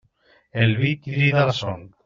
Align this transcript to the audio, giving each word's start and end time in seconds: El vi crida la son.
El 0.63 0.73
vi 0.81 0.95
crida 1.05 1.47
la 1.51 1.57
son. 1.63 1.89